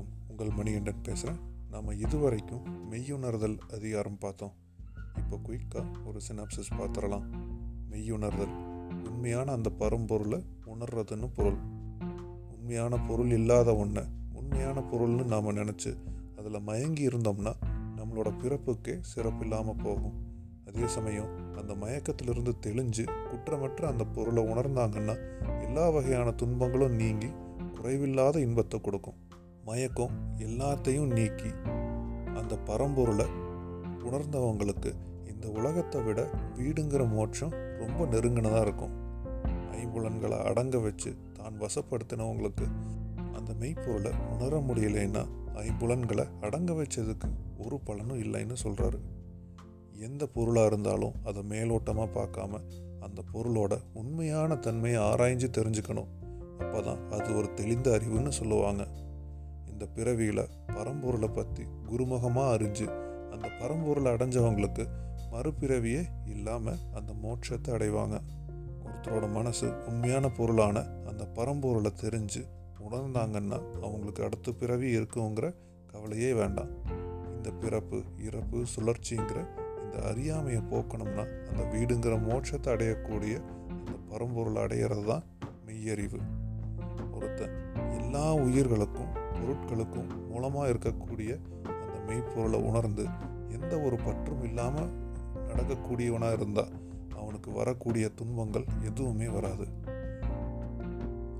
[0.00, 4.52] உங்கள் மணிகண்டன் பேசுகிறேன் நாம் இதுவரைக்கும் மெய்யுணர்தல் அதிகாரம் பார்த்தோம்.
[5.16, 7.26] இப்போ குயிக்காக ஒரு சினாப்சிஸ் பார்த்துடலாம்.
[7.90, 8.54] மெய்யுணர்தல்.
[9.08, 11.56] உண்மையான அந்த பரம்பொருளை உணர்றதுன்னு பொருள்.
[12.50, 15.96] உண்மையான பொருள் இல்லாத ஒன்றை உண்மையான பொருள்னு நாம் நினச்சி
[16.36, 17.52] அதில் மயங்கி இருந்தோம்னா
[17.96, 20.30] நம்மளோட பிறப்புக்கே சிறப்பு இல்லாமல் போகும்.
[20.66, 25.16] அதே சமயம் அந்த மயக்கத்திலிருந்து தெளிஞ்சு குற்றமற்ற அந்த பொருளை உணர்ந்தாங்கன்னா
[25.62, 27.26] எல்லா வகையான துன்பங்களும் நீங்கி
[27.74, 29.14] குறைவில்லாத இன்பத்தை கொடுக்கும்.
[29.64, 31.50] மயக்கம் எல்லாத்தையும் நீக்கி
[32.34, 33.26] அந்த பரம்பொருளை
[34.04, 34.94] உணர்ந்தவங்களுக்கு
[35.26, 38.94] இந்த உலகத்தை விட வீடுங்கிற மோட்சம் ரொம்ப நெருங்கினதாக இருக்கும்.
[39.70, 42.66] ஐம்புலன்களை அடங்க வச்சு தான் வசப்படுத்தினவங்களுக்கு
[43.32, 45.22] அந்த மெய்ப்பொருளை உணர முடியலைன்னா
[45.54, 49.00] ஐம்புலன்களை அடங்க வச்சதுக்கு ஒரு பலனும் இல்லைன்னு சொல்கிறாரு
[49.98, 52.60] எந்த பொருளாக இருந்தாலும் அதை மேலோட்டமாக பார்க்காம
[53.00, 56.10] அந்த பொருளோட உண்மையான தன்மையை ஆராய்ஞ்சு தெரிஞ்சுக்கணும்.
[56.58, 58.86] அப்போ தான் அது ஒரு தெளிந்த அறிவுன்னு சொல்லுவாங்க.
[59.82, 62.84] இந்த பிறவியில் பரம்பொருளை பற்றி குருமுகமாக அறிஞ்சு
[63.30, 64.84] அந்த பரம்பொருளை அடைஞ்சவங்களுக்கு
[65.32, 68.16] மறுபிறவியே இல்லாமல் அந்த மோட்சத்தை அடைவாங்க.
[68.84, 72.42] ஒருத்தரோட மனசு உண்மையான பொருளான அந்த பரம்பொருளை தெரிஞ்சு
[72.86, 75.50] உணர்ந்தாங்கன்னா அவங்களுக்கு அடுத்த பிறவி இருக்குங்கிற
[75.86, 76.70] கவலையே வேண்டாம்.
[77.36, 79.40] இந்த பிறப்பு இறப்பு சுழற்சிங்கிற
[79.82, 83.34] இந்த அறியாமையை போக்கணும்னா அந்த வீடுங்கிற மோட்சத்தை அடையக்கூடிய
[83.68, 85.26] அந்த பரம்பொருளை அடையிறது தான்
[85.66, 86.20] மெய்யறிவு.
[87.12, 87.56] ஒருத்தன்
[87.98, 89.01] எல்லா உயிர்களுக்கும்
[89.52, 91.30] பொருட்களுக்கும் மூலமாக இருக்கக்கூடிய
[91.64, 93.04] அந்த மெய்ப்பொருளை உணர்ந்து
[93.48, 94.90] எந்த ஒரு பற்றும் இல்லாமல்
[95.46, 96.72] நடக்கக்கூடியவனாக இருந்தால்
[97.16, 99.66] அவனுக்கு வரக்கூடிய துன்பங்கள் எதுவுமே வராது.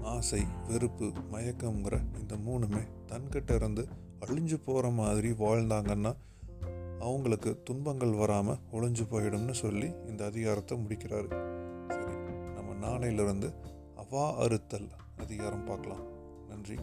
[0.03, 3.89] ஆசை வெறுப்பு மயக்கங்கிற இந்த மூணுமே தன்கிட்ட இருந்து
[4.21, 6.15] அழிஞ்சு போகிற மாதிரி வாழ்ந்தாங்கன்னா
[6.99, 11.31] அவங்களுக்கு துன்பங்கள் வராமல் ஒளிஞ்சு போயிடும்னு சொல்லி இந்த அதிகாரத்தை முடிக்கிறாரு.
[11.89, 12.17] சரி
[12.55, 13.51] நம்ம நாளையிலிருந்து
[13.97, 14.89] அவா அறுத்தல்
[15.19, 16.05] அதிகாரம் பார்க்கலாம்.
[16.49, 16.79] நன்றி.